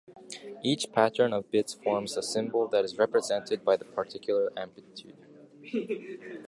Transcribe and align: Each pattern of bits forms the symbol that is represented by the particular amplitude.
Each 0.63 0.91
pattern 0.91 1.31
of 1.31 1.51
bits 1.51 1.75
forms 1.75 2.15
the 2.15 2.23
symbol 2.23 2.67
that 2.69 2.83
is 2.83 2.97
represented 2.97 3.63
by 3.63 3.77
the 3.77 3.85
particular 3.85 4.51
amplitude. 4.57 5.13